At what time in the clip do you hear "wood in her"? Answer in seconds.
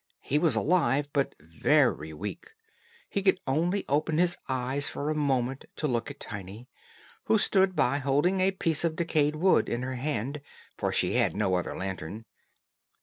9.35-9.97